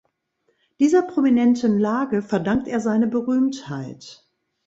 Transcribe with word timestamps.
Dieser 0.79 1.03
prominenten 1.03 1.77
Lage 1.77 2.23
verdankt 2.23 2.67
er 2.67 2.79
seine 2.79 3.05
Berühmtheit. 3.05 4.27